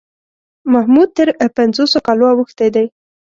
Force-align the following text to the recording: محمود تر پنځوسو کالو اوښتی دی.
محمود 0.73 1.09
تر 1.17 1.27
پنځوسو 1.57 1.97
کالو 2.05 2.25
اوښتی 2.33 2.67
دی. 2.75 2.85